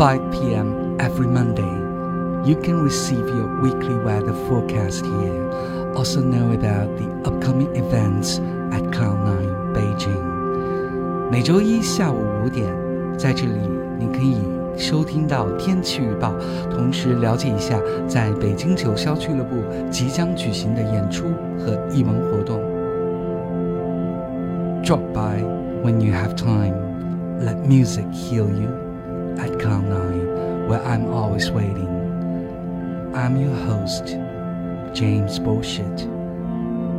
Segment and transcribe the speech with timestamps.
[0.00, 0.96] 5 p.m.
[0.98, 1.62] every Monday.
[2.44, 5.92] You can receive your weekly weather forecast here.
[5.94, 8.38] Also know about the upcoming events
[8.70, 11.30] at Cloud9 Beijing.
[11.30, 12.72] 每周一下午五点，
[13.18, 13.58] 在这里
[13.98, 14.36] 你可以
[14.76, 16.32] 收听到天气预报，
[16.70, 19.56] 同时了解一下在北京九霄俱乐部
[19.90, 21.24] 即将举行的演出
[21.58, 22.60] 和艺文活动。
[24.84, 25.42] Drop by
[25.82, 26.74] when you have time.
[27.40, 28.70] Let music heal you
[29.37, 31.87] At Cloud Nine, where I'm always waiting.
[33.13, 34.15] I'm your host,
[34.93, 36.07] James Bullshit,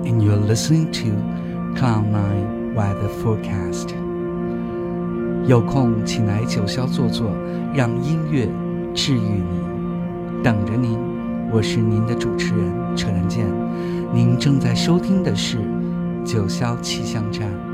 [0.05, 3.95] and you're listening to Cloud Nine Weather Forecast.
[5.47, 7.31] 有空请来九霄坐坐，
[7.75, 8.49] 让音乐
[8.95, 10.43] 治愈你。
[10.45, 10.99] 等着您，
[11.51, 13.47] 我是您的主持人陈仁健。
[14.13, 15.59] 您正在收听的是
[16.25, 17.72] 九霄气象站。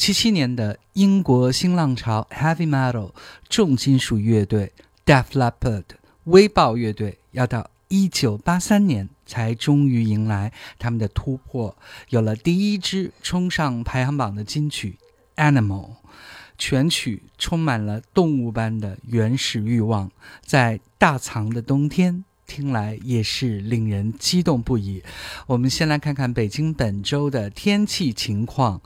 [0.00, 3.10] 七七年的英国新浪潮 Heavy Metal
[3.50, 4.72] 重金属乐队
[5.04, 5.84] Deaf Leppard
[6.24, 11.76] 微爆乐队，要到1983年才终于迎来他们的突破，
[12.08, 14.96] 有了第一支冲上排行榜的金曲
[15.38, 15.88] 《Animal》，
[16.56, 20.10] 全曲充满了动物般的原始欲望，
[20.40, 22.24] 在大藏的冬天。
[22.46, 25.04] 听来也是令人激动不已。
[25.46, 28.80] 我们先来看看北京本周的天气情况。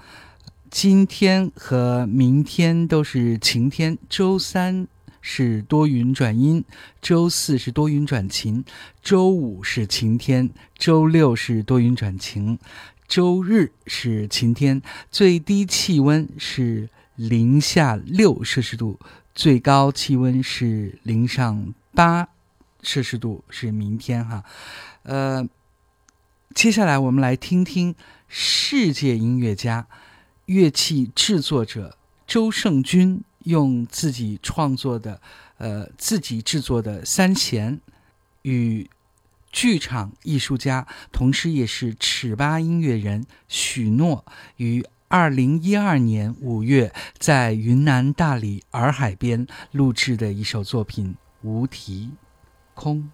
[0.74, 4.88] 今天和明天都是晴天，周三
[5.20, 6.64] 是多云转阴，
[7.00, 8.64] 周四是多云转晴，
[9.00, 12.58] 周五是晴天，周六是多云转晴，
[13.06, 14.82] 周日是晴天。
[15.12, 18.98] 最低气温是零下六摄氏度，
[19.32, 22.28] 最高气温是零上八。
[22.82, 24.42] 摄氏度是明天哈，
[25.04, 25.48] 呃，
[26.52, 27.94] 接下来我们来听听
[28.26, 29.86] 世界音乐家、
[30.46, 31.96] 乐器制作者
[32.26, 35.20] 周胜军用自己创作的、
[35.58, 37.80] 呃自己制作的三弦，
[38.42, 38.88] 与
[39.52, 44.24] 剧场艺术家，同时也是尺八音乐人许诺
[44.56, 51.12] 于二零一二年五月在云南大理洱海边录制的一首作品
[51.42, 52.10] 《无题》。
[52.74, 53.08] 空。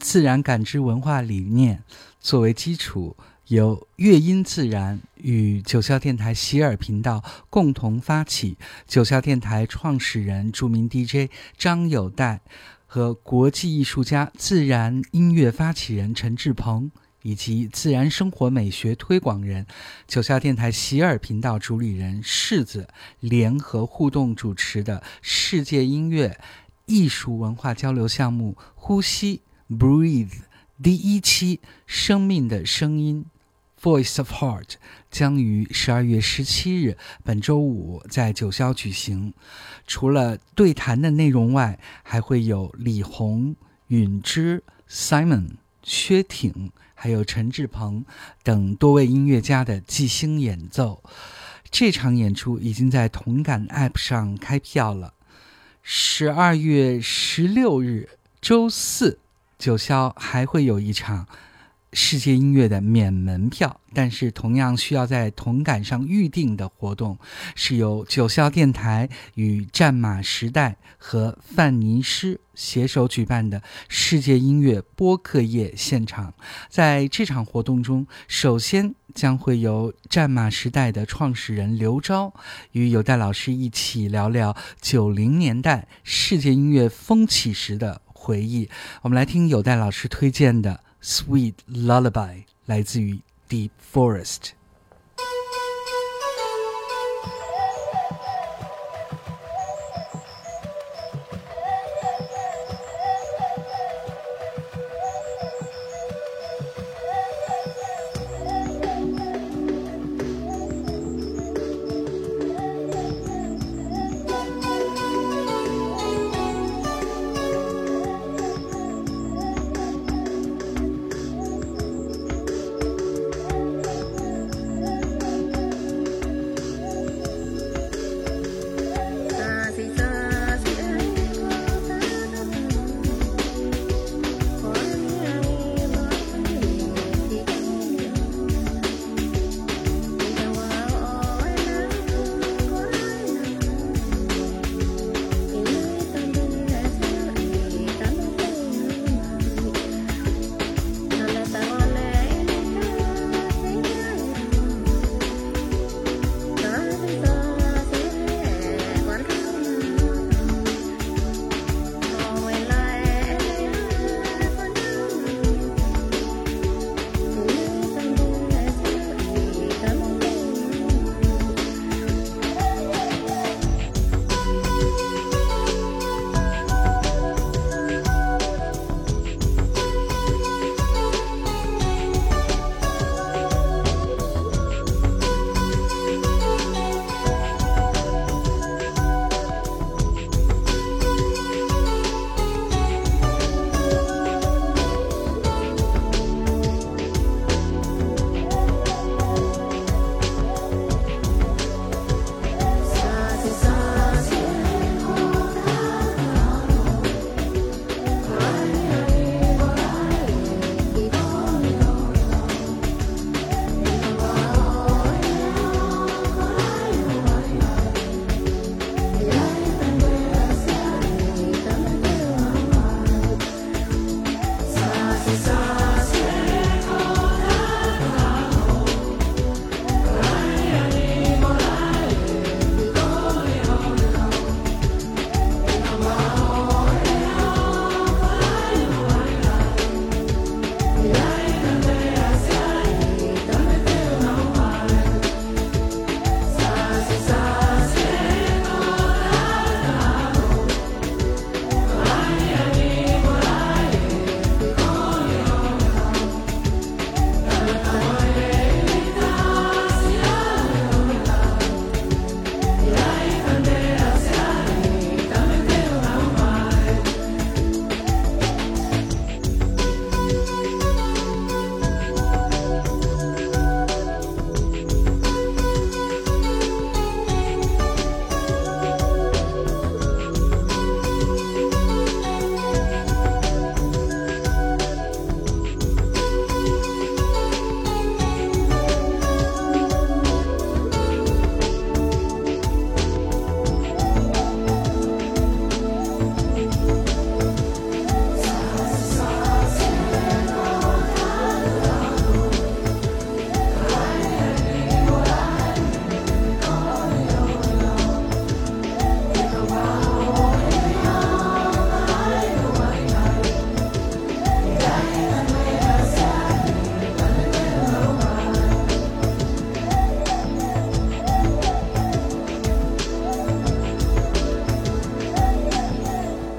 [0.00, 1.84] 自然感知文化理念
[2.18, 3.16] 作为基础，
[3.48, 8.56] 由乐音自然与九霄电台洗耳频道共同发起。
[8.86, 12.40] 九霄电台创始人、著名 DJ 张友代
[12.86, 16.90] 和国际艺术家、自然音乐发起人陈志鹏。
[17.22, 19.66] 以及自然生活美学推广人、
[20.08, 22.88] 九霄电台洗耳频道主理人柿子
[23.18, 26.40] 联合互动主持的世界音乐
[26.86, 30.32] 艺术文化交流项目“呼吸 ”（Breathe）
[30.82, 33.24] 第一期“生命的声音
[33.80, 34.74] ”（Voice of Heart）
[35.10, 39.32] 将于十二月十七日本周五在九霄举行。
[39.86, 43.54] 除了对谈的内容外，还会有李红、
[43.88, 45.50] 允之、Simon、
[45.82, 46.72] 薛挺。
[47.02, 48.04] 还有陈志鹏
[48.42, 51.02] 等多位音乐家的即兴演奏，
[51.70, 55.14] 这场演出已经在同感 App 上开票了。
[55.82, 59.18] 十二月十六日周四，
[59.60, 61.28] 九霄还会有一场。
[61.92, 67.18] 世界音乐的免门票，但是同样需要在同感上预定的活动，
[67.56, 76.32] 是由九霄电台与战马时代和范尼诗携手举办的世界音乐播客夜现场。
[76.68, 82.32] 在这场活动中，首先将会由战马时代的创始人刘钊
[82.70, 88.68] 与有代老师一起聊聊九零年代世界音乐风起时的回忆。
[89.00, 90.80] 我们来听有代老师推荐的。
[91.02, 94.59] Sweet Lullaby 来自于 Deep Forest。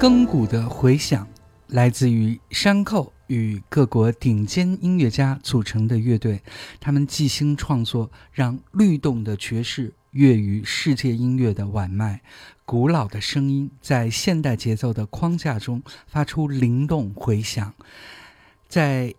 [0.02, 1.28] 亘古的回响，
[1.68, 6.42] 来自于山寇与各国顶尖音乐家组成的乐队，
[6.80, 12.22] 他们即兴创作，让律动的爵士跃于世界音乐的晚脉。
[12.66, 17.72] 古老的声音在现代节奏的框架中发出灵动回响。
[18.68, 19.14] 在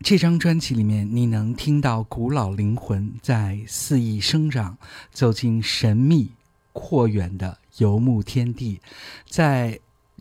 [0.00, 4.76] 这张专辑里面，你能听到古老灵魂在肆意生长，
[5.10, 6.32] 走进神秘
[6.74, 8.82] 阔远的游牧天地，
[9.26, 9.80] 在。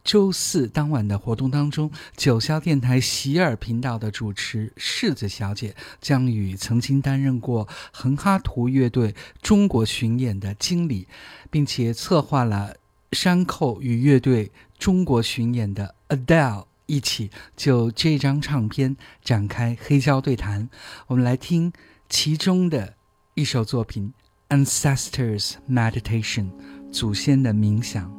[0.10, 11.08] 周四当晚的活动当中，九霄电台喜尔频道的主持柿子小姐将与曾经担任过横哈图乐队中国巡演的经理，
[11.52, 12.76] 并且策划了
[13.12, 20.67] 山寇与乐队中国巡演的 Adele 一起就这张唱片展开黑胶对谈。
[21.06, 21.72] 我们来听
[22.10, 22.95] 其中的
[23.36, 24.12] 一首作品
[24.65, 26.50] 《Ancestors Meditation》
[26.91, 28.19] 祖先的冥想。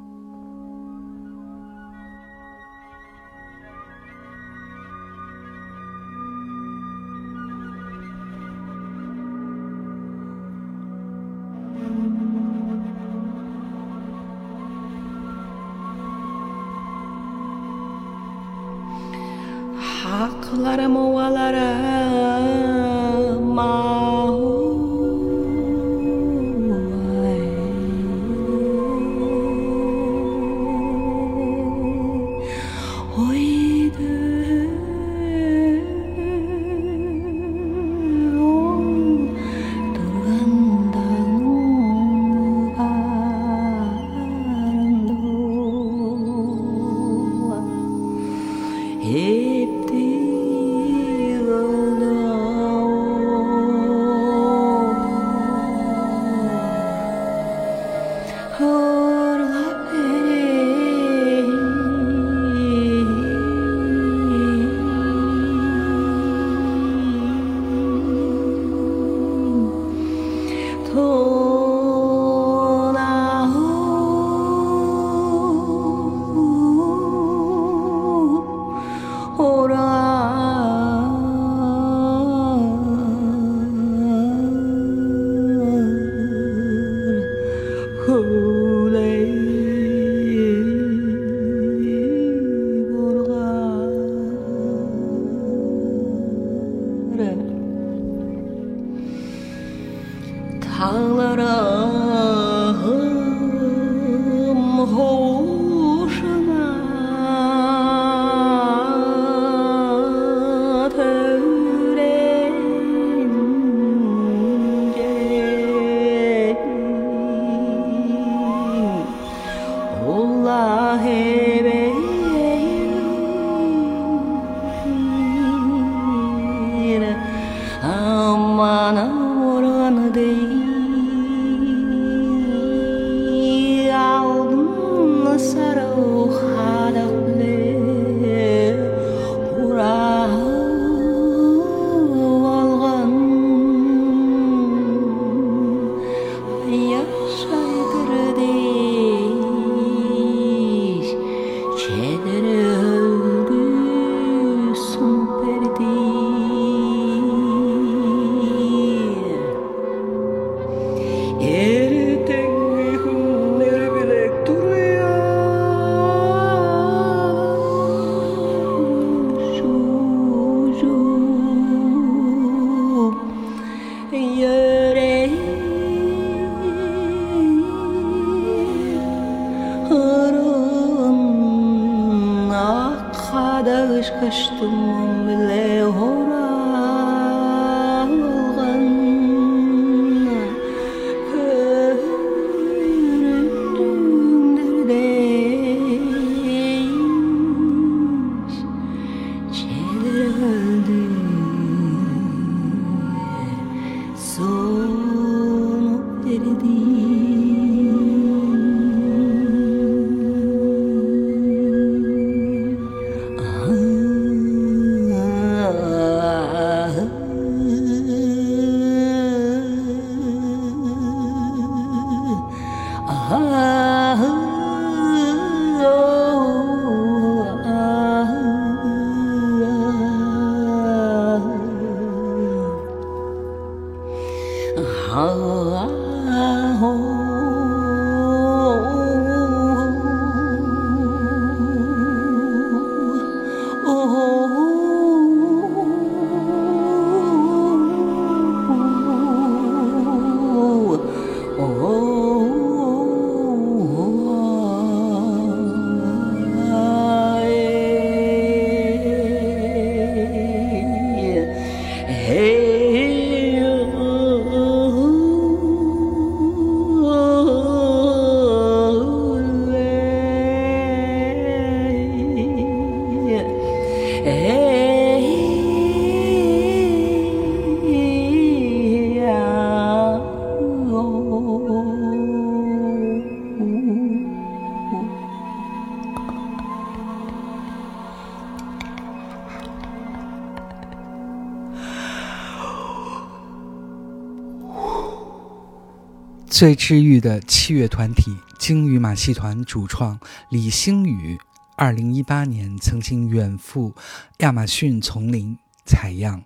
[296.60, 300.20] 最治愈的器乐团体鲸鱼马戏团主创
[300.50, 301.38] 李星宇，
[301.74, 303.94] 二零一八年曾经远赴
[304.40, 306.44] 亚马逊丛林采样。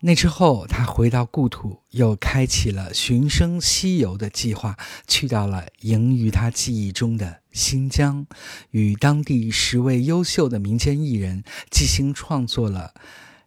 [0.00, 4.76] 那之后，他回到故土，又开启了寻声西游的计划，
[5.08, 8.26] 去到了萦于他记忆中的新疆，
[8.72, 12.92] 与当地十位优秀的民间艺人即兴创作了。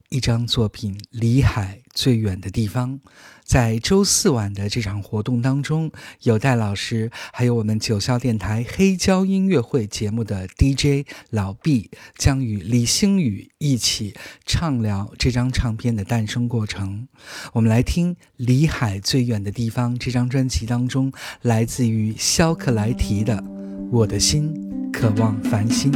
[0.09, 2.93] 一张作品《离海最远的地方》，
[3.43, 5.91] 在周四晚的这场活动当中，
[6.21, 14.13] 有戴老师，还有我们九霄电台黑胶音乐会节目的 DJ 老毕，将与李星宇一起
[14.45, 17.07] 畅聊这张唱片的诞生过程。
[17.53, 23.37] 我们来听《离海最远的地方》这张专辑当中，来自于肖克莱提的
[23.91, 24.53] 《我的心
[24.93, 25.91] 渴望繁星》。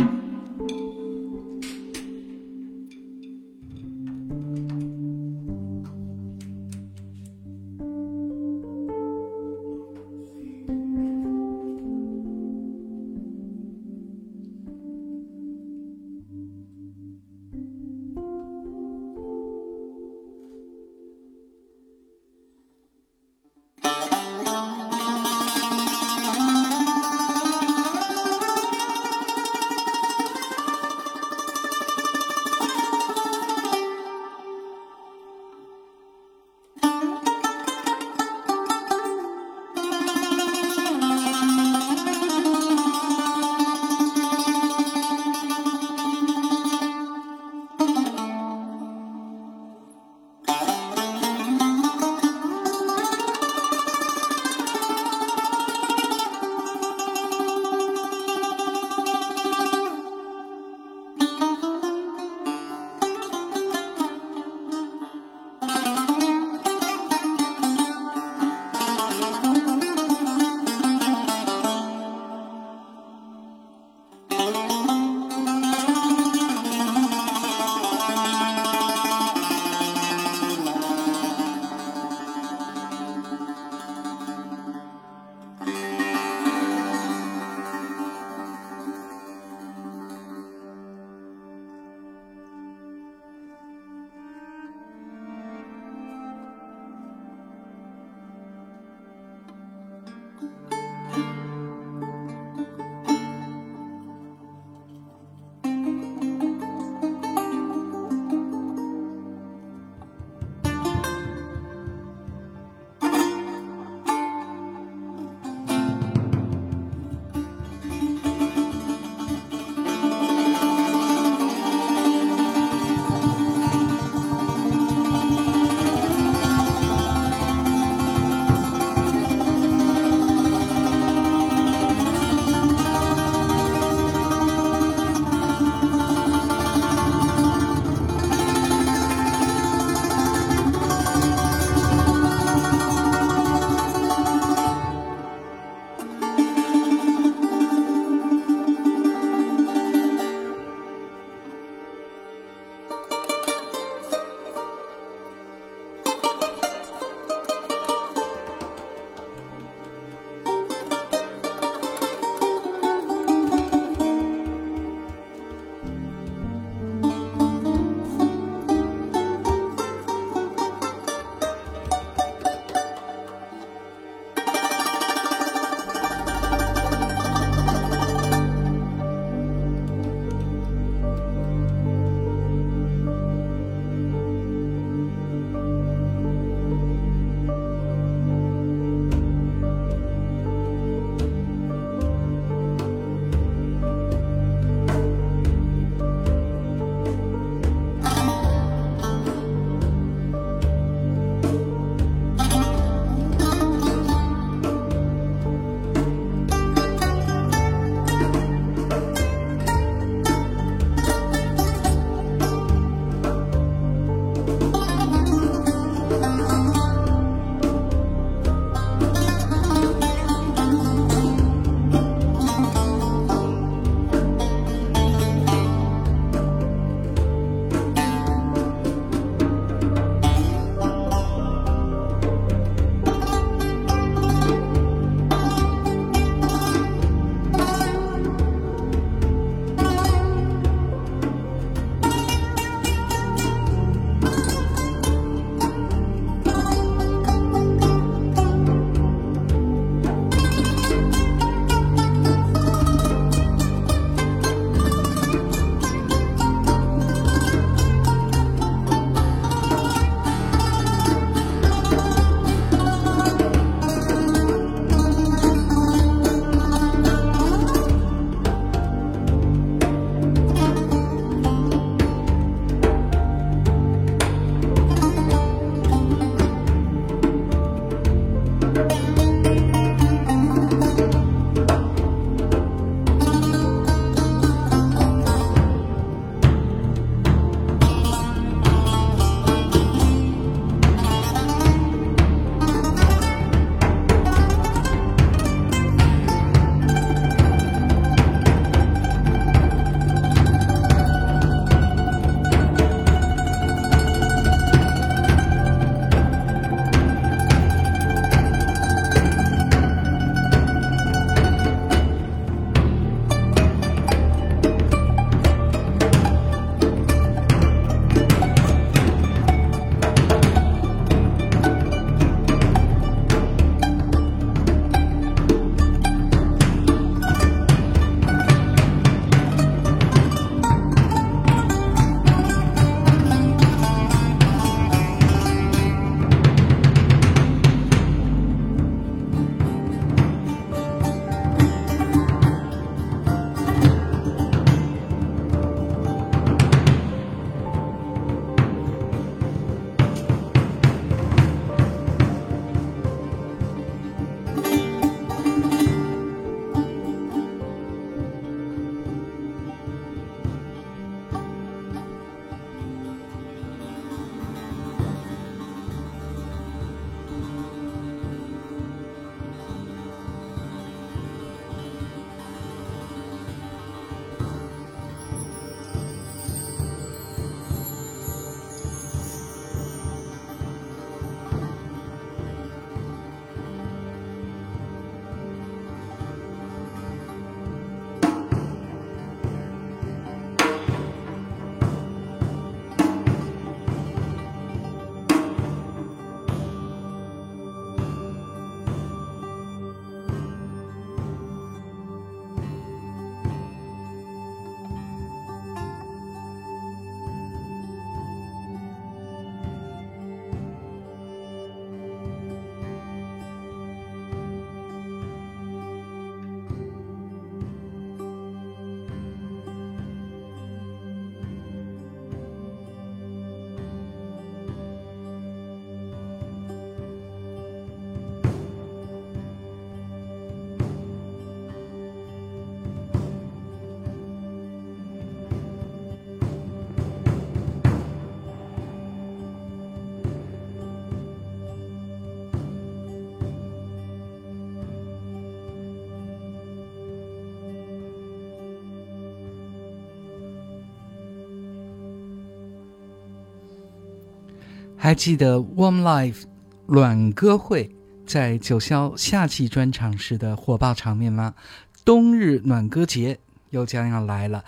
[455.02, 456.44] 还记得 Warm Life
[456.86, 457.90] 暖歌会
[458.28, 461.56] 在九霄夏季专场时的火爆场面吗？
[462.04, 464.66] 冬日暖歌节又将要来了，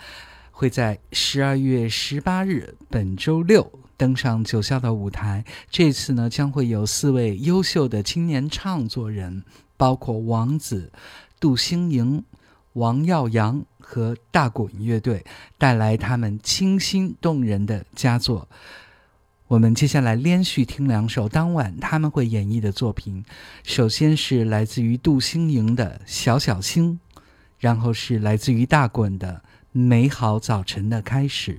[0.50, 5.44] 会在十二月十八日本周六登上九霄的舞台。
[5.70, 9.44] 这次呢，将会有四位优秀的青年唱作人，
[9.76, 10.90] 包括王子、
[11.38, 12.24] 杜星莹、
[12.72, 15.26] 王耀阳和大滚乐队，
[15.58, 18.48] 带来他们清新动人的佳作。
[19.52, 23.22] 我们接下来连续听两首当晚他们会演绎的作品，
[23.62, 26.98] 首先是来自于杜星莹的《小小星》，
[27.58, 31.52] 然后是来自于大滚的《美好早晨的开始》。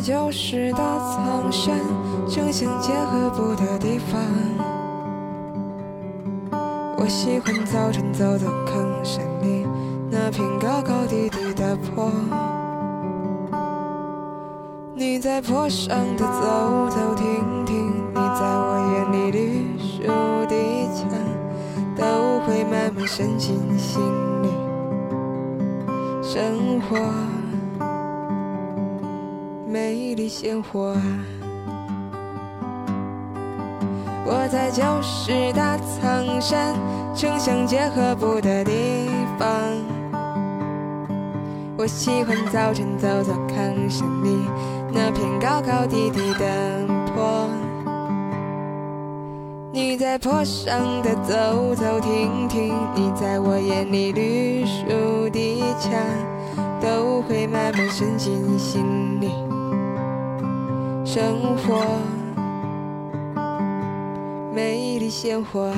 [0.00, 1.78] 就是大苍山，
[2.28, 4.20] 城乡结合部的地方。
[6.98, 9.66] 我喜欢早晨走走坑山里
[10.10, 12.10] 那片高高低低的坡。
[14.94, 20.02] 你在坡上的走走停停，你在我眼里绿树
[20.48, 20.54] 的
[20.94, 21.08] 墙，
[21.96, 24.02] 都会慢慢渗进心
[24.42, 24.48] 里。
[26.22, 27.33] 生活。
[30.28, 30.96] 鲜活，
[34.24, 36.74] 我在就是大苍山
[37.14, 39.08] 城乡结合部的地
[39.38, 39.48] 方。
[41.76, 44.48] 我喜欢早晨走走看山里
[44.92, 47.48] 那片高高低低的坡。
[49.72, 55.92] 你在坡上的走走停停，你在我眼里绿树的墙，
[56.80, 59.30] 都会慢慢渗进心里。
[61.14, 61.80] 生活
[64.52, 65.70] 美丽鲜花，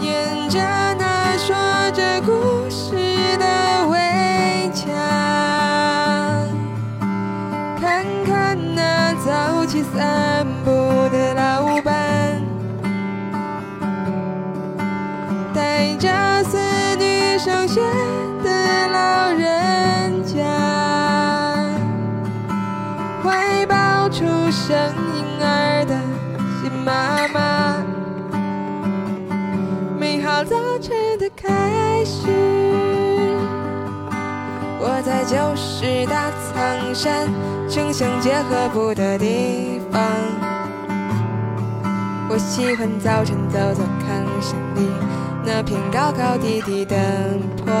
[0.00, 0.58] 沿着
[35.32, 37.26] 就是大苍山
[37.66, 40.02] 城乡结合部的地方，
[42.28, 44.86] 我喜欢早晨走走看山里
[45.42, 46.94] 那片高高低低的
[47.56, 47.72] 坡。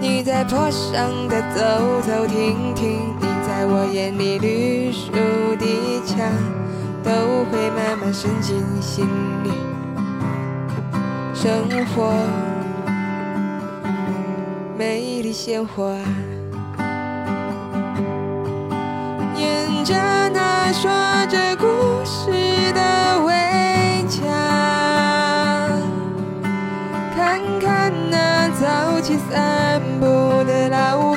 [0.00, 5.12] 你在坡上的走走停停，你在我眼里绿树
[5.58, 6.16] 的墙，
[7.02, 7.10] 都
[7.50, 9.06] 会慢慢渗进心
[9.44, 9.50] 里。
[11.34, 12.10] 生活
[14.76, 15.84] 美丽鲜花，
[19.36, 19.94] 沿着
[20.30, 20.90] 那说
[21.28, 21.64] 着故
[22.04, 22.32] 事
[22.72, 24.26] 的围墙，
[27.14, 30.06] 看看那早起散步
[30.44, 31.14] 的老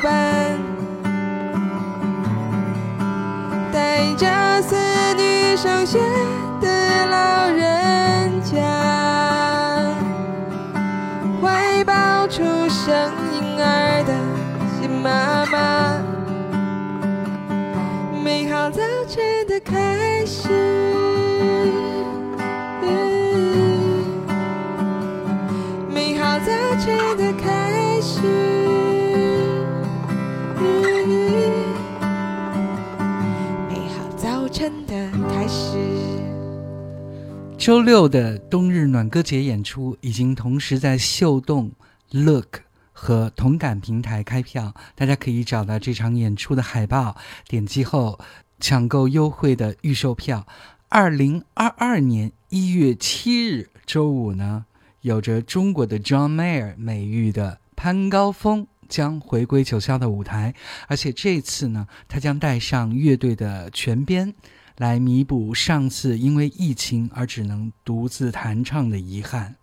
[37.67, 41.73] 周六的冬日暖歌节演出已经同时在秀动、
[42.11, 42.61] Look
[42.93, 48.21] 和同感平台开票，大家可以找到这场演出的海报，点击后
[48.61, 50.47] 抢购优惠的预售票。
[50.87, 54.63] 二零二二年一月七日周五呢，
[55.01, 60.55] 有着中国的 John Mayer 美誉的潘高峰将回归九霄的舞台，
[60.87, 64.33] 而且这次呢，他将带上乐队的全编。
[64.77, 69.55] 来弥补上次因为疫情而只能独自弹唱的遗憾。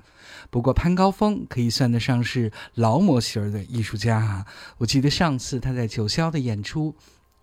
[0.50, 4.46] 不过潘高峰可以算得上是劳模型儿的艺术家啊！
[4.78, 6.94] 我记得上次他在九霄的演出，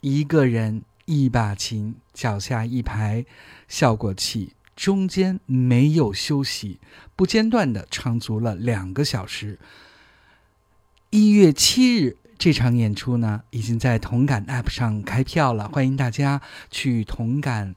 [0.02, 3.26] 一个人一把琴，脚下一排
[3.68, 6.80] 效果器，中间没有休息，
[7.16, 9.60] 不间断的唱足了两个小时。
[11.10, 12.18] 一月七日。
[12.42, 17.76] 这场演出呢，已经在同感 App 上开票了，欢迎大家去同感，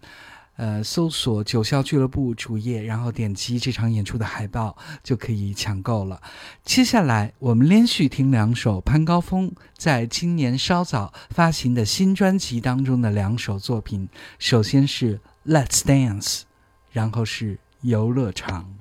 [0.57, 6.19] 呃，搜索九霄俱乐部主页，然后点击这场演出的海报，就可以抢购了。
[6.65, 14.09] 接下来，我们连续听两首潘高峰在今年稍早发行的新专辑当中的两首作品，
[14.39, 16.23] 首先是《Let's Dance》，
[16.91, 18.75] 然后是《游乐场》。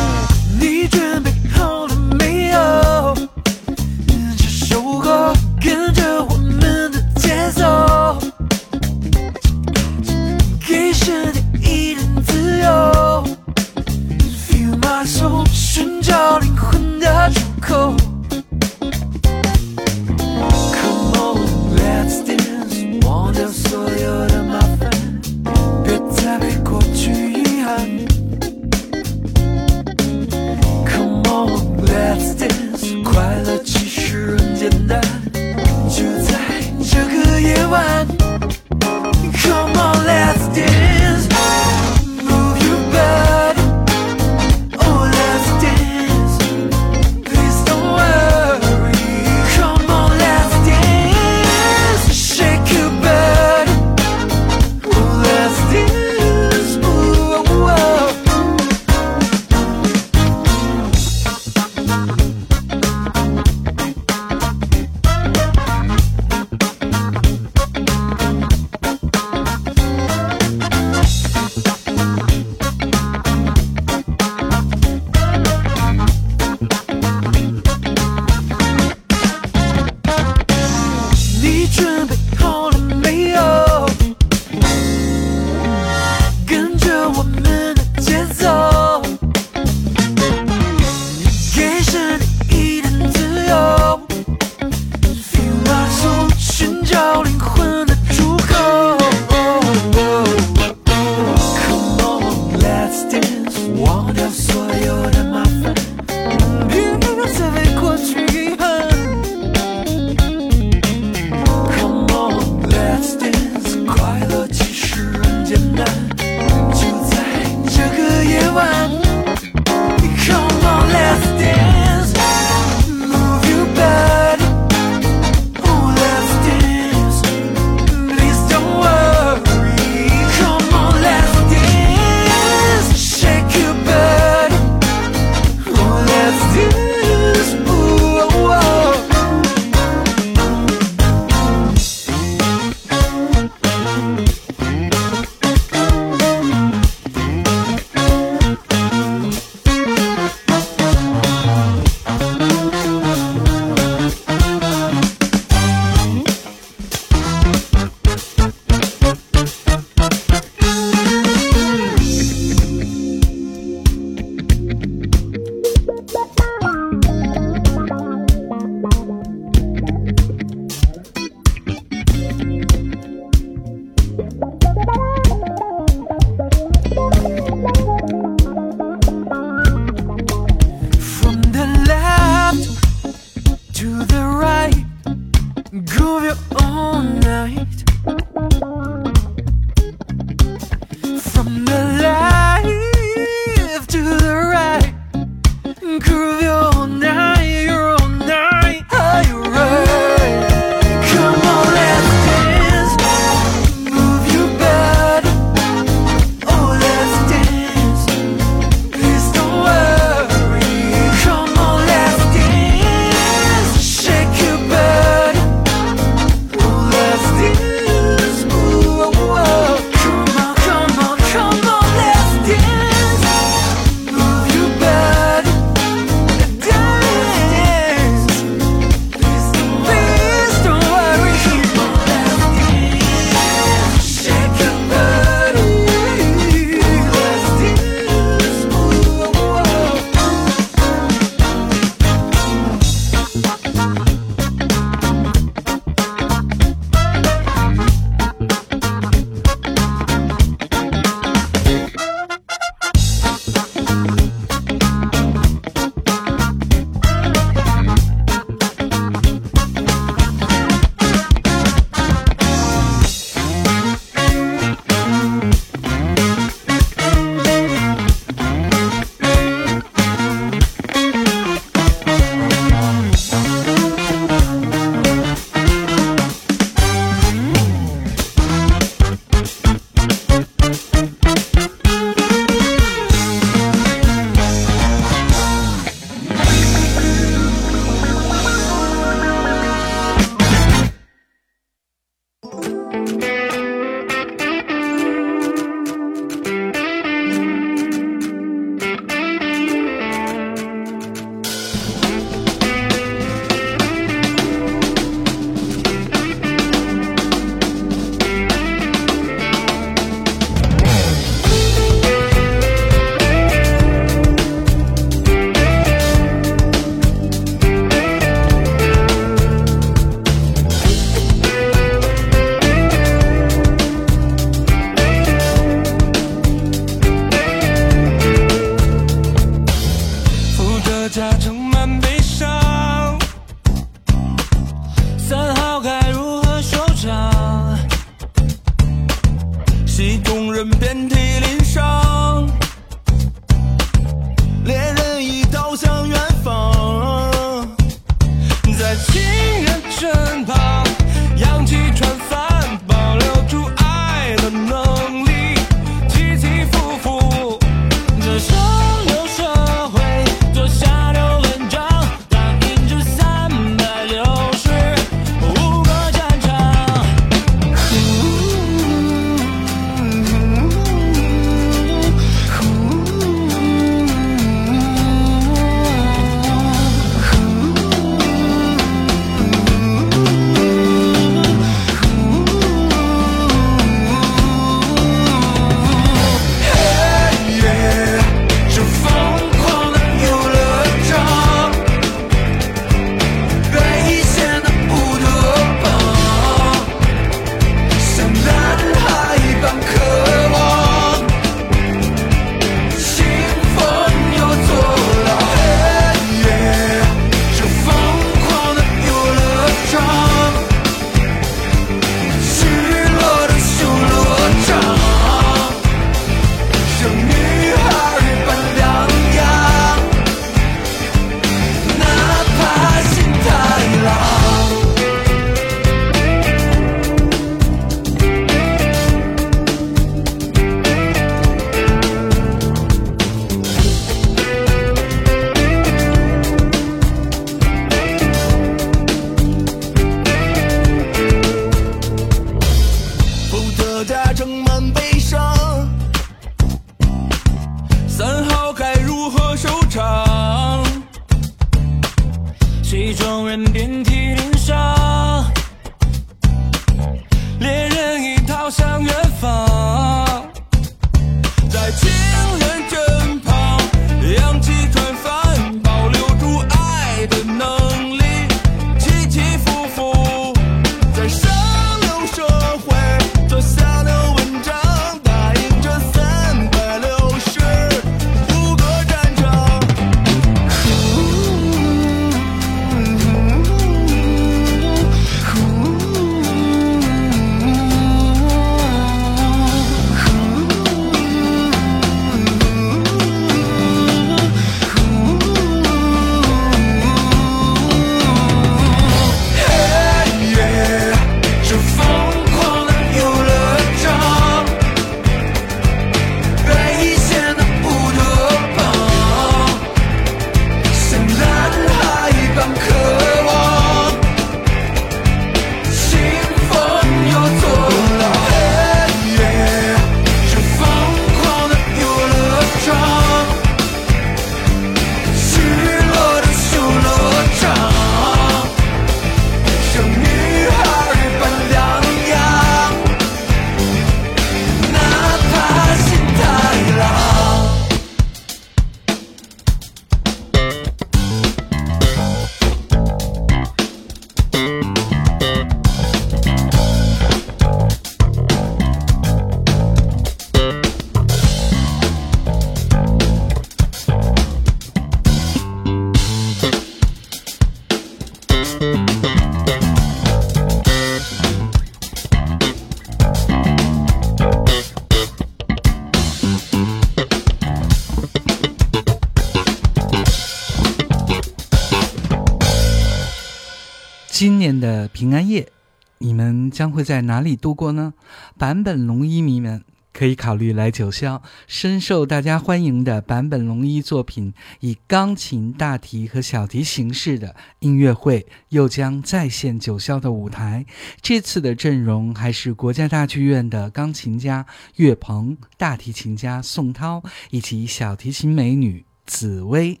[577.04, 578.14] 在哪里度过呢？
[578.58, 579.84] 坂本龙一迷们。
[580.16, 590.86] 可以考虑来九霄，深受大家欢迎的坂本龙一作品，以钢琴、大提和小提形式的音乐会又将再现九霄的舞台。
[591.20, 594.64] 这次的阵容还是国家大剧院的钢琴家
[594.98, 600.00] 岳鹏、大提琴家宋涛以及小提琴美女紫薇。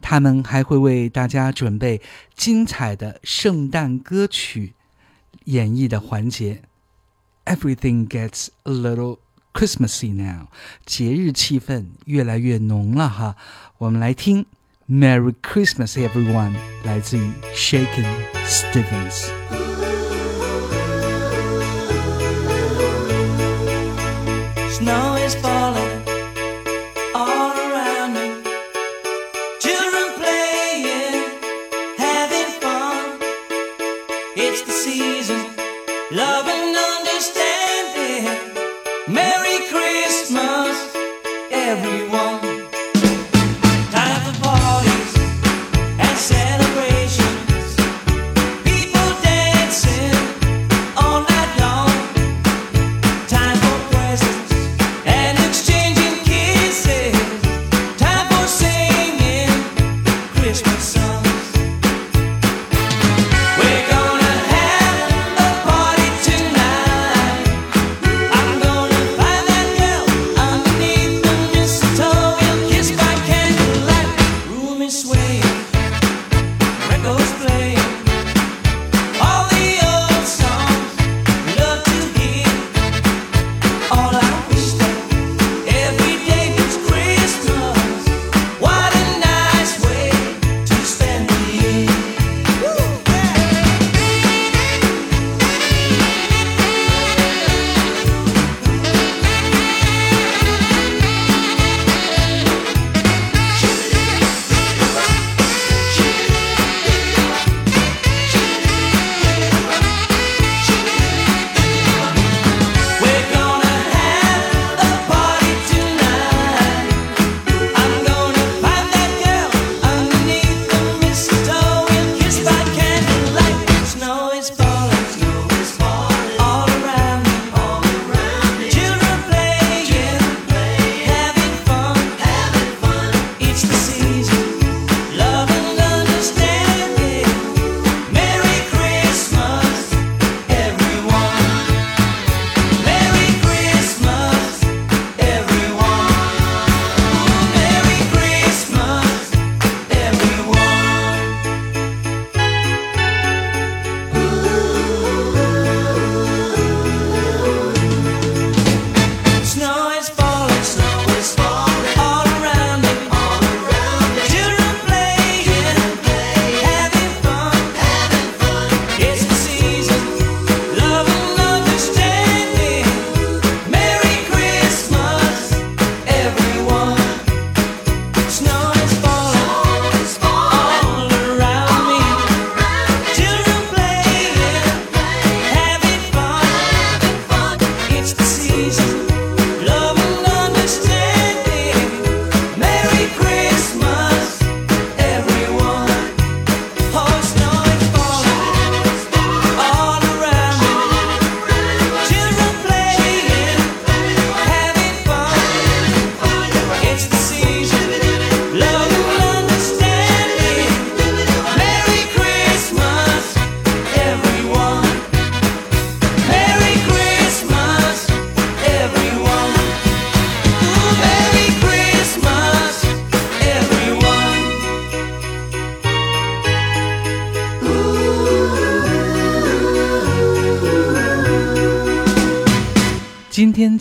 [0.00, 2.00] 他们还会为大家准备
[2.36, 4.76] 精彩的圣诞歌曲
[5.47, 6.61] 演绎的环节。
[7.45, 9.19] Everything gets a little.
[9.55, 10.47] Christmassy now，
[10.83, 13.35] 节日气氛越来越浓了哈。
[13.77, 14.45] 我们来听《
[14.89, 18.07] Merry Christmas Everyone》，来自于 Shaken
[18.47, 19.46] Stevens。
[34.88, 35.36] season,
[36.10, 38.24] love and understanding.
[39.06, 40.76] Merry Christmas,
[41.50, 42.47] everyone.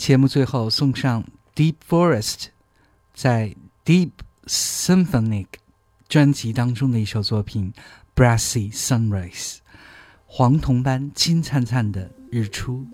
[0.08, 2.46] 节目最后送上 Deep Forest
[3.14, 3.54] 在
[3.84, 4.12] Deep
[4.46, 5.48] Symphonic
[6.08, 7.74] 专辑当中的一首作品
[8.16, 9.56] 《Brassy Sunrise》，
[10.26, 12.88] 黄铜般金灿灿的日出。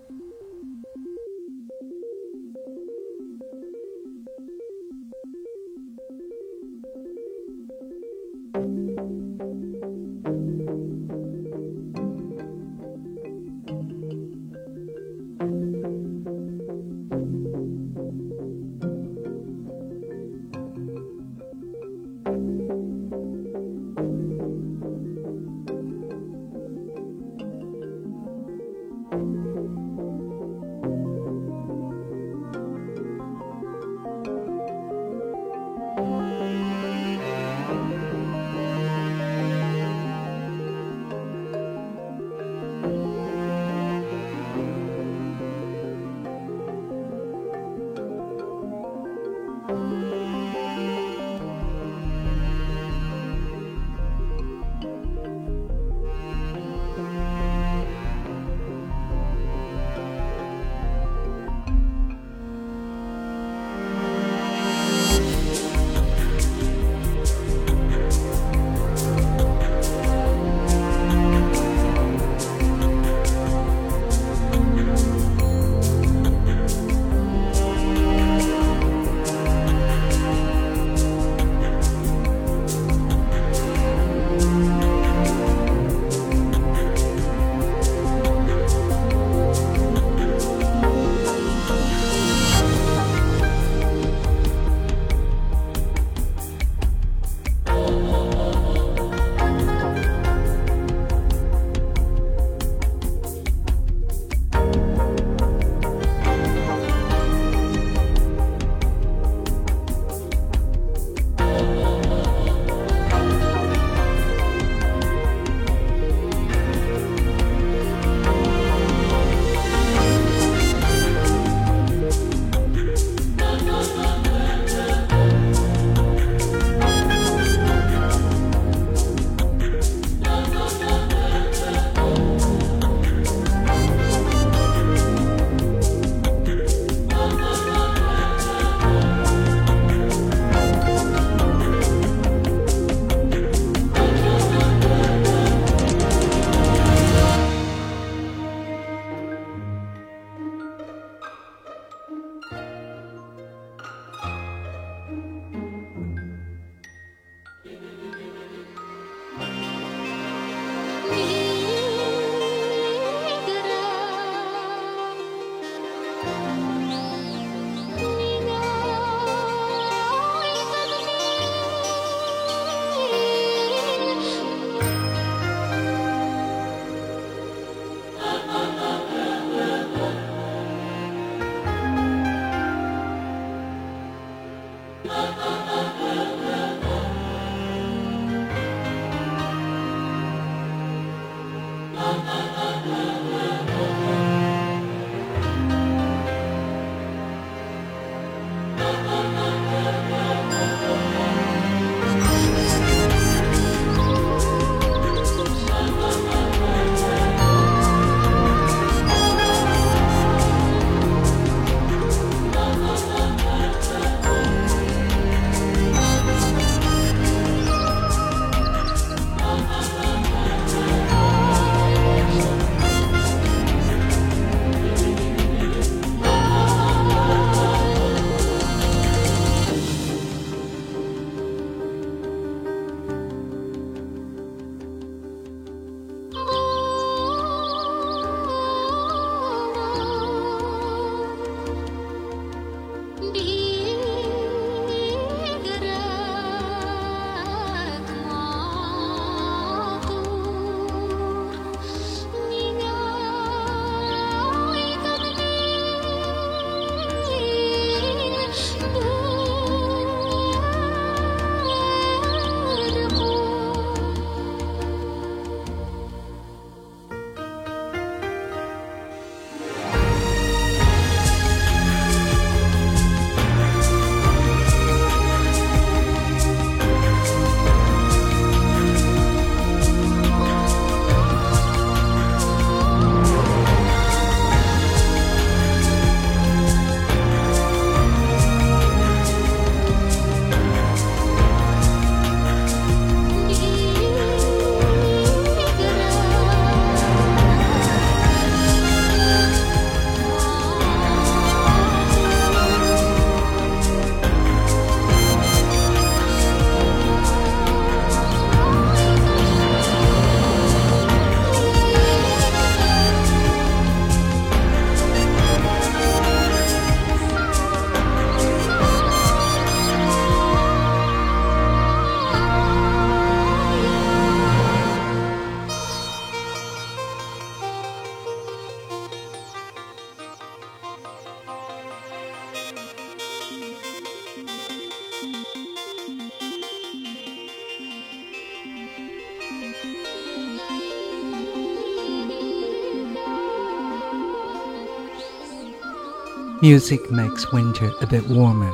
[346.63, 348.71] Music makes winter a bit warmer。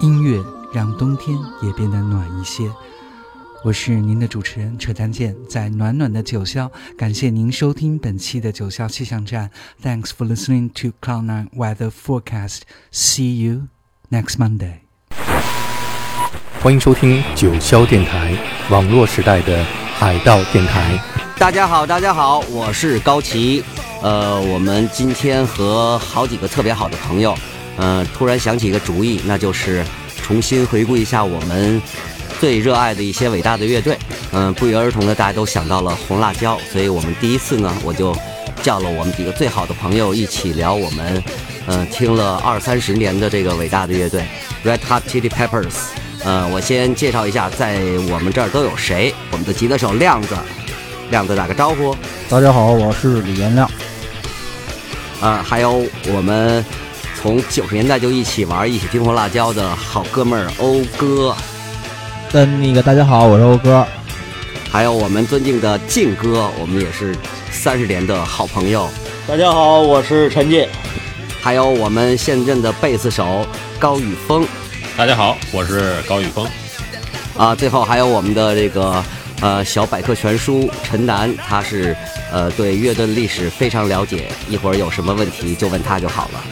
[0.00, 2.72] 音乐让冬天也变得暖一些。
[3.62, 9.50] 我是您的主持人扯丹健，在暖暖的九霄，感谢您收听本期的九霄气象站。
[9.84, 12.60] Thanks for listening to Cloud Nine Weather Forecast.
[12.90, 13.68] See you
[14.10, 14.78] next Monday.
[16.62, 18.34] 欢迎收听九霄电台，
[18.70, 19.62] 网络时代的
[19.98, 20.98] 海盗电台。
[21.36, 23.62] 大家好，大家好，我是高奇。
[24.00, 27.34] 呃，我们今天和好几个特别好的朋友，
[27.78, 29.84] 嗯、突然想起一个主意，那就是
[30.22, 31.82] 重新回顾一下我们
[32.40, 33.98] 最热爱的一些伟大的乐队。
[34.32, 38.16] 嗯、不约而同的，大家都想到了红辣椒，所以我们第一次呢，我就
[38.62, 41.22] 叫了我们几个最好的朋友一起聊我们，
[41.66, 44.24] 嗯、听了二三十年的这个伟大的乐队
[44.64, 45.74] Red Hot Chili Peppers。
[46.24, 47.80] 呃，我先介绍一下，在
[48.10, 49.12] 我们这儿都有谁？
[49.32, 50.36] 我们的吉他手亮子，
[51.10, 51.96] 亮子打个招呼。
[52.28, 53.68] 大家好，我是李延亮。
[55.20, 56.64] 啊，还有我们
[57.16, 61.34] 从九十年代就一起玩、一起听红辣椒的好哥们儿欧哥，
[62.32, 63.84] 跟那个大家好，我是欧哥。
[64.70, 67.16] 还有我们尊敬的靖哥，我们也是
[67.50, 68.88] 三十年的好朋友。
[69.26, 70.68] 大家好，我是陈进。
[71.40, 73.44] 还有我们现任的贝斯手
[73.78, 74.46] 高宇峰
[74.96, 76.46] 大家好，我是高宇峰。
[77.36, 79.02] 啊，最后还有我们的这个
[79.40, 81.96] 呃小百科全书陈楠，他是
[82.32, 86.44] 呃对乐队的历史非常了解，一会儿有什么问题就问他就好了。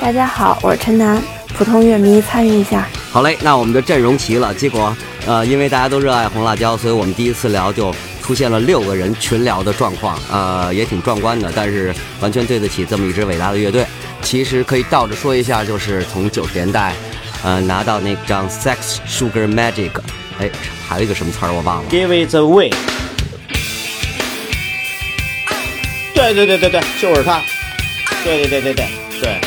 [0.00, 1.22] 大家好，我是陈楠，
[1.56, 2.88] 普通乐迷参与一下。
[3.10, 4.54] 好嘞，那我们的阵容齐了。
[4.54, 4.96] 结果，
[5.26, 11.52] 呃，因为大家都热爱红辣椒，所以我们第一次聊就出现了六个人群聊的状况，呃，也挺壮观的。
[11.54, 13.84] 但是完全对得起这么一支伟大的乐队。
[14.22, 16.94] 其实可以倒着说一下，就是从九十年代，
[17.42, 19.90] 呃，拿到那张《Sex Sugar Magic》，
[20.38, 20.50] 哎，
[20.86, 21.90] 还有一个什么词儿我忘了。
[21.90, 22.72] Give it away。
[26.32, 27.40] 对对对对对，就是他。
[28.22, 28.86] 对对对对对
[29.20, 29.40] 对。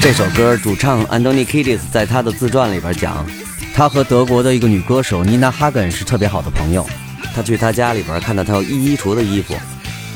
[0.00, 3.26] 这首歌主唱 Anthony Kiedis 在他的自传里边讲，
[3.74, 6.86] 他和德国的一个女歌手妮娜哈根是特别好的朋友。
[7.34, 9.56] 他去她家里边看到她有一衣橱的衣服，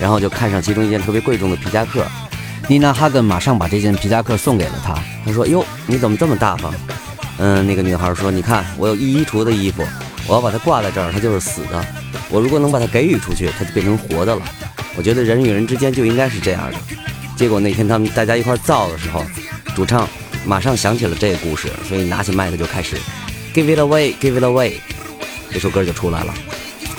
[0.00, 2.06] 然后就看上其中一件特别贵重的皮夹克，
[2.68, 4.94] 妮娜哈根马上把这件皮夹克送给了他。
[5.26, 6.72] 他说：“哟，你怎么这么大方？”
[7.38, 9.82] 嗯，那个女孩说：“你看，我有一衣橱的衣服，
[10.26, 11.84] 我要把它挂在这儿，它就是死的。
[12.30, 14.42] 我如果能把它给予出去，它就变成活的了。
[14.96, 16.78] 我觉得人与人之间就应该是这样的。”
[17.36, 19.24] 结果那天他们大家一块造的时候，
[19.74, 20.08] 主唱
[20.44, 22.96] 马上想起了这个故事，所以拿起麦克就开始
[23.52, 24.74] “Give it away, give it away”，
[25.50, 26.32] 这首歌就出来了。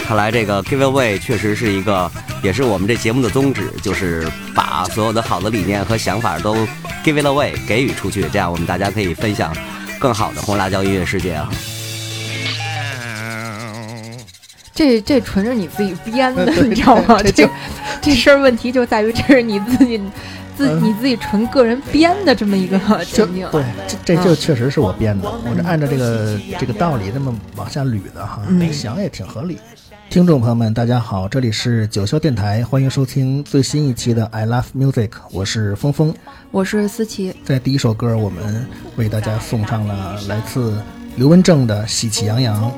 [0.06, 2.12] 看来这个 “Give it away” 确实是一个，
[2.42, 6.56] 也是我们这节目的宗旨，就是把所有的好的理念和想法都
[7.06, 9.56] “Give it away” 给予出去，这样我们大家可以分享
[9.98, 11.50] 更好的红辣椒音乐世界啊。
[14.74, 17.22] 这这纯是你自己编的，你知道吗？
[17.36, 17.48] 这
[18.02, 20.02] 这事儿问题就在于这是你自己
[20.58, 23.48] 自你自己纯个人编的这么一个 情景。
[23.52, 25.30] 对，这这就确实是我编的。
[25.30, 29.60] 我这按照这个这个道理这么往下捋的哈，想也挺合理。
[30.10, 36.14] 听众朋友们，大家好，这里是九霄电台，欢迎收听最新一期的 I Love Music，我是峰峰，
[36.52, 37.34] 我是思琪。
[37.44, 40.80] 在第一首歌，我们为大家送上了来自
[41.16, 42.72] 刘文正的《喜气洋洋》。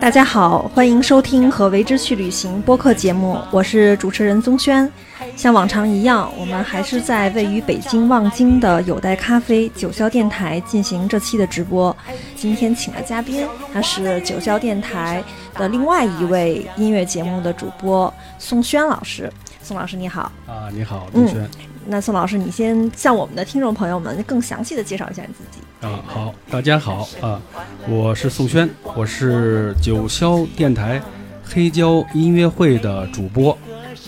[0.00, 4.90] 大家好，欢迎收听和为之去旅行播客节目，我是主持人宗轩。
[5.34, 11.94] 像往常一样，我们还是在位于北京望京的有待咖啡九霄电台进行这期的直播。
[12.34, 15.22] 今天请的嘉宾，他是九霄电台
[15.54, 19.32] 的另外一位音乐节目的主播宋轩老师。
[19.62, 21.48] 宋老师你好啊，你好，宗轩。
[21.86, 25.65] 那宋老师，你先向我们的听众朋友们更详细的介绍一下你自己。
[25.80, 27.40] 啊，好，大家好啊，
[27.86, 31.00] 我是宋轩，我是九霄电台
[31.44, 33.56] 黑胶音乐会的主播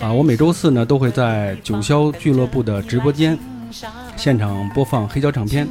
[0.01, 3.39] 啊，我每周四呢都会在九霄俱乐部的直播间
[4.17, 5.69] 现场播放黑胶唱片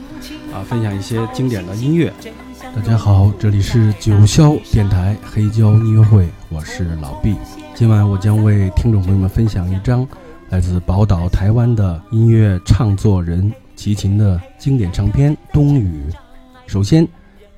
[0.53, 2.13] 啊，分享一些经典的音乐。
[2.75, 7.35] 大家好，这里是九霄电台黑胶音乐会，我是老毕，
[7.73, 10.07] 今晚我将为听众朋友们分享一张
[10.49, 13.51] 来自宝岛台湾的音乐唱作人。
[13.78, 16.09] 齐秦的经典唱片《冬雨》，
[16.65, 17.07] 首先，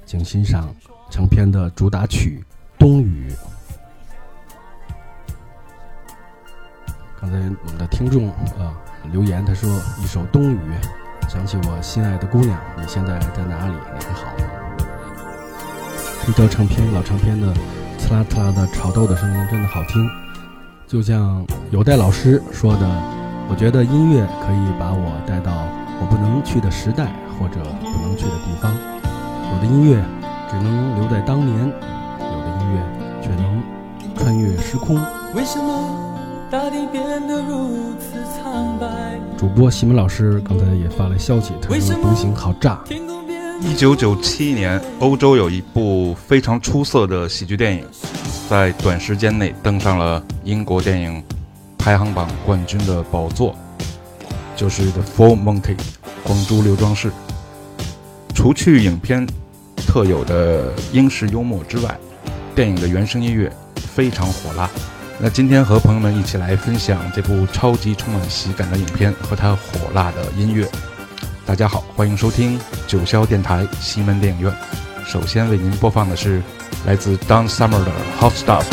[0.05, 0.67] 请欣赏
[1.09, 2.43] 唱片的主打曲
[2.77, 3.31] 《冬雨》。
[7.19, 8.77] 刚才我们的听众啊
[9.13, 9.69] 留言，他说
[10.03, 10.59] 一首《冬雨》，
[11.31, 13.73] 想起我心爱的姑娘，你现在在哪里？
[13.97, 14.43] 你还好吗？
[16.27, 17.53] 这张唱片老唱片的
[17.97, 20.05] 刺啦刺啦的炒豆的声音真的好听，
[20.85, 22.85] 就像有代老师说的，
[23.49, 25.78] 我觉得音乐可以把我带到。
[26.01, 28.73] 我不能去的时代，或者不能去的地方，
[29.53, 30.03] 有的音乐
[30.49, 32.81] 只能留在当年，有的音乐
[33.21, 33.61] 却能
[34.15, 34.95] 穿越时空。
[35.33, 35.69] 为什么
[36.49, 38.87] 大地变得如此苍白？
[39.37, 42.79] 主播西门老师刚才也发来消息，他说独行好炸。
[43.61, 47.85] 一九九七年，欧洲有一部非常出色的喜剧电影，
[48.49, 51.21] 在短时间内登上了英国电影
[51.77, 53.53] 排行榜冠军的宝座。
[54.59, 55.77] 就是《The Four Monkeys》
[56.21, 57.09] 光珠刘庄士。
[58.35, 59.25] 除去影片
[59.87, 61.97] 特有的英式幽默之外，
[62.53, 64.69] 电影的原声音乐非常火辣。
[65.17, 70.67] 那今天和朋友们一起来分享这部超级充满喜感的影片和它火辣的音乐。
[71.45, 74.53] 大家好，欢迎收听九霄电台西门电影院。
[75.05, 76.41] 首先为您播放的是
[76.85, 78.63] 来自 Don Summer 的《Hot Stuff》。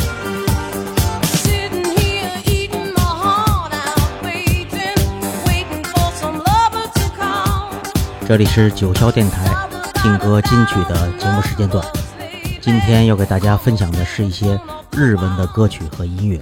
[8.27, 9.69] 这里是九霄电台
[10.03, 11.87] 听歌金曲的节目时间段，
[12.61, 14.61] 今天要给大家分享的是一些
[14.91, 16.41] 日文的歌曲和音乐，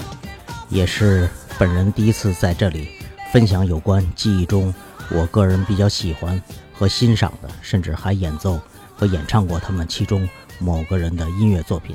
[0.70, 1.28] 也是
[1.58, 2.88] 本人第一次在这里
[3.30, 4.72] 分享有关记忆中
[5.10, 6.40] 我个人比较喜欢
[6.72, 8.58] 和欣赏的，甚至还演奏
[8.96, 10.26] 和演唱过他们其中
[10.58, 11.94] 某个人的音乐作品。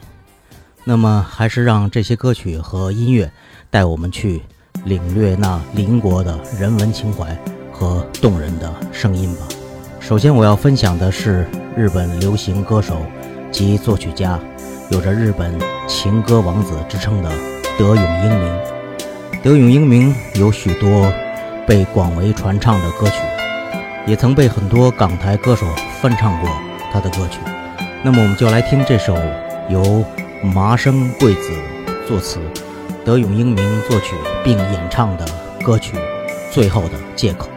[0.84, 3.32] 那么，还是让这些歌曲和音乐
[3.72, 4.44] 带我们去
[4.86, 7.36] 领略那邻国的人文情怀
[7.72, 9.48] 和动人的声音吧。
[10.10, 11.48] 首先，我要分享的是
[11.78, 13.06] 日本流行歌手
[13.52, 14.40] 及作曲家，
[14.90, 15.54] 有着日本
[15.88, 17.30] 情歌王子之称的
[17.78, 18.60] 德永英明。
[19.44, 21.14] 德永英明有许多
[21.68, 23.18] 被广为传唱的歌曲，
[24.08, 25.68] 也曾被很多港台歌手
[26.02, 26.50] 翻唱过
[26.92, 27.38] 他的歌曲。
[28.02, 29.16] 那么，我们就来听这首
[29.70, 30.04] 由
[30.42, 31.52] 麻生贵子
[32.08, 32.40] 作词、
[33.06, 35.26] 德永英明作曲并演唱的
[35.64, 35.96] 歌曲
[36.52, 37.48] 《最后的借口》。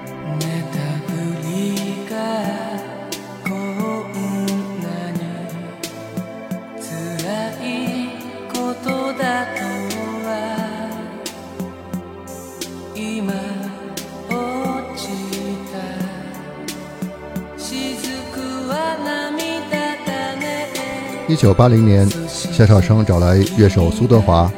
[21.42, 24.48] 一九八零年，夏少生找来乐手苏德华、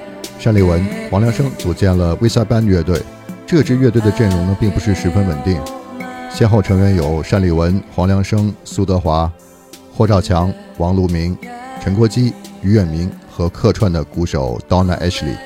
[0.44, 3.00] 单立文、黄良生组建了 V 塞班乐队。
[3.46, 5.58] 这支乐队的阵容呢，并不是十分稳定，
[6.30, 9.32] 先后成员有单立文、黄良生、苏德华、
[9.96, 11.34] 霍兆强、王路明、
[11.82, 15.36] 陈国基、于远明和客串的鼓手 Donna Ashley。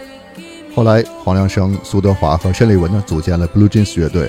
[0.75, 4.29] 后来，黄良生、苏德华和单立文呢组建了 Blue Jeans 乐队，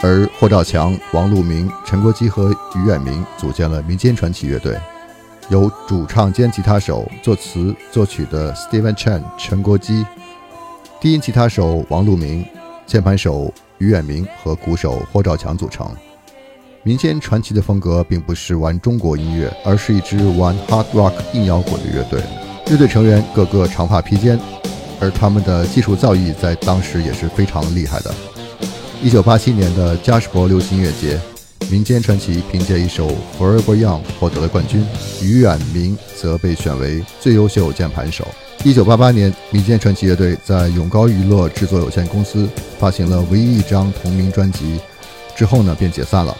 [0.00, 4.76] 而霍兆强、王路明、陈国基和于远明组建了民间传奇乐队。
[5.48, 10.04] 由主唱兼吉他手、作词作曲的 Steven Chen 陈国基，
[11.00, 12.44] 低音吉他手王路明，
[12.84, 15.88] 键盘手于远明和鼓手霍兆强组成。
[16.82, 22.20] 民间传奇的风格并不是玩中国音乐，而是一支玩 hard rock 硬摇滚的乐队。
[22.68, 24.36] 乐队成员个个长发披肩，
[25.00, 28.12] 而他们的技术造诣在当时也是非常厉害的。
[29.00, 31.20] 一九八七年的加士伯流行音乐节。
[31.68, 34.86] 民间传奇凭借一首《Forever Young》获得了冠军，
[35.20, 38.26] 于远明则被选为最优秀键盘手。
[38.62, 42.48] 一九八八年，民间传奇乐队在永高娱乐制作有限公司
[42.78, 44.78] 发行了唯一一张同名专辑，
[45.36, 46.36] 之后呢便解散了。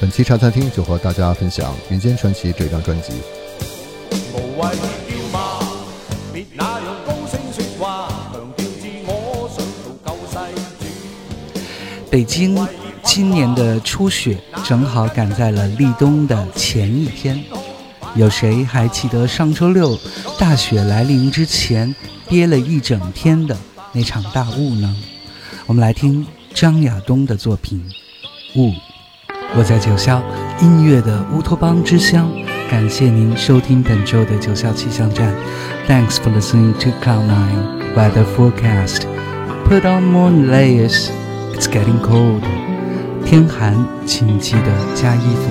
[0.00, 3.12] 本期茶餐厅就和大家分享民间传奇这张专辑。
[12.10, 12.83] 北京。
[13.04, 17.38] 今年的初雪正好赶在了立冬的前一天，
[18.16, 19.96] 有谁还记得上周六
[20.38, 21.94] 大雪来临之前
[22.28, 23.56] 憋了一整天的
[23.92, 24.96] 那场大雾呢？
[25.66, 27.82] 我们来听张亚东的作品
[28.60, 28.70] 《雾》。
[29.56, 30.20] 我在九霄
[30.60, 32.28] 音乐的乌托邦之乡，
[32.68, 35.32] 感谢您收听本周的九霄气象站。
[35.86, 39.02] Thanks for listening to Cloud Nine Weather Forecast.
[39.68, 41.10] Put on more layers.
[41.54, 42.42] It's getting cold.
[43.34, 43.74] 天寒，
[44.06, 45.50] 请记得加衣服。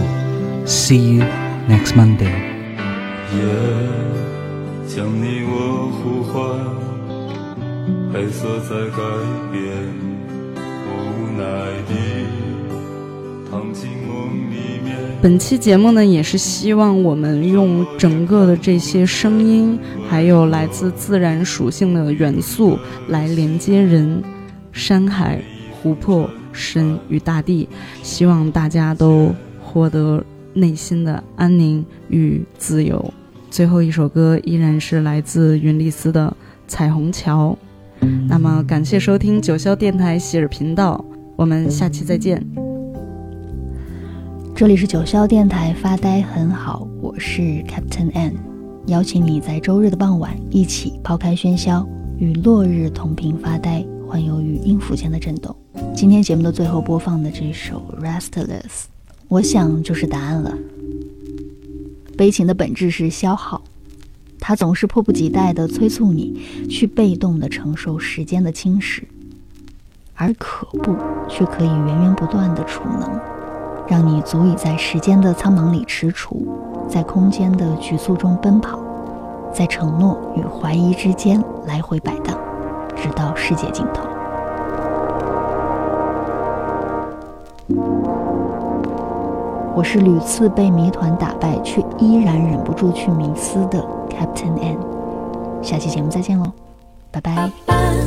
[0.66, 1.26] See you
[1.68, 2.32] next Monday。
[3.36, 3.44] 夜
[4.88, 6.34] 将你我呼唤，
[8.14, 9.04] 黑色在改
[9.52, 9.66] 变，
[10.88, 11.44] 无奈
[11.90, 11.92] 地
[13.52, 14.96] 躺进梦里面。
[15.22, 19.78] 本期节目呢，也是希望我们用整个的这些声音，
[20.08, 22.80] 还有来自自然属性的元素，
[23.10, 24.24] 来连接人、
[24.72, 26.30] 山海、湖泊。
[26.54, 27.68] 神与大地，
[28.02, 30.24] 希望大家都获得
[30.54, 33.14] 内心的安宁与自由。
[33.50, 36.28] 最后一首歌依然是来自云丽丝的
[36.68, 37.58] 《彩虹桥》。
[38.28, 41.04] 那么，感谢收听九霄电台喜日频道，
[41.36, 42.46] 我们下期再见。
[44.56, 48.36] 这里是九霄电台，发呆很好，我是 Captain N，
[48.88, 55.56] 邀请你在周日的傍晚一起抛开喧嚣，与落日同频发呆，环游于音符间的震动。
[55.96, 58.62] 今天节目的最后播放的这首《Restless》，
[59.28, 60.56] 我想就是答案了。
[62.16, 63.62] 悲情的本质是消耗，
[64.40, 69.04] 它总是迫不及待地催促你去被动地承受时间的侵蚀，
[70.14, 70.96] 而可怖
[71.28, 73.20] 却可以源源不断的储能，
[73.88, 76.38] 让你足以在时间的苍茫里踟蹰，
[76.88, 78.80] 在空间的局促中奔跑，
[79.52, 82.38] 在承诺与怀疑之间来回摆荡，
[82.96, 84.13] 直到世界尽头。
[89.76, 94.78] 我是屡次被谜团打败，却依然忍不住去迷思的 Captain N。
[95.64, 96.46] 下期节目再见喽，
[97.10, 97.50] 拜拜。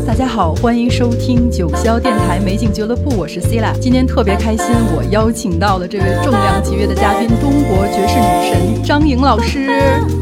[0.07, 4.65] 大家好，欢迎收听九霄电台美景俱乐部，我是 c i l a 今天特别开心，
[4.95, 9.69] 我邀请到了这位重量级别的嘉宾——中国爵士女神张莹老师。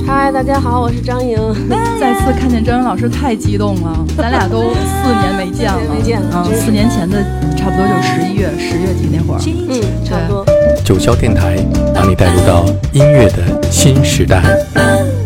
[0.07, 1.37] 嗨，大家好，我是张莹。
[2.01, 4.03] 再次看见张莹老师，太激动了。
[4.16, 6.43] 咱俩都四年没见了，没见了。
[6.49, 7.23] 嗯，四年前的
[7.55, 9.41] 差不多就十一月、十月底那会儿。
[9.45, 10.53] 嗯，差不多。
[10.85, 11.56] 九霄电台
[11.94, 15.24] 把你带入到音乐的新时代。